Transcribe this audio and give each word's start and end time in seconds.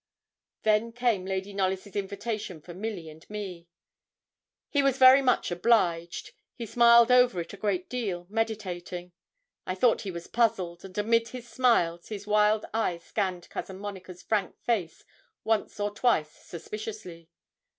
Then 0.63 0.93
came 0.93 1.25
Lady 1.27 1.53
Knollys' 1.53 1.95
invitation 1.95 2.59
for 2.59 2.73
Milly 2.73 3.07
and 3.07 3.29
me. 3.29 3.67
He 4.67 4.81
was 4.81 4.97
very 4.97 5.21
much 5.21 5.51
obliged; 5.51 6.31
he 6.55 6.65
smiled 6.65 7.11
over 7.11 7.39
it 7.39 7.53
a 7.53 7.57
great 7.57 7.87
deal, 7.87 8.25
meditating. 8.27 9.11
I 9.67 9.75
thought 9.75 10.01
he 10.01 10.09
was 10.09 10.25
puzzled; 10.25 10.83
and 10.83 10.97
amid 10.97 11.27
his 11.27 11.47
smiles, 11.47 12.07
his 12.07 12.25
wild 12.25 12.65
eyes 12.73 13.03
scanned 13.03 13.47
Cousin 13.51 13.77
Monica's 13.77 14.23
frank 14.23 14.57
face 14.63 15.05
once 15.43 15.79
or 15.79 15.91
twice 15.93 16.31
suspiciously. 16.31 17.29